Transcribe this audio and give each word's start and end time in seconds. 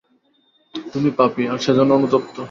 তুমি 0.75 1.09
পাপী, 1.17 1.43
আর 1.47 1.59
সেজন্য 1.65 1.91
অনুতপ্ত! 1.95 2.35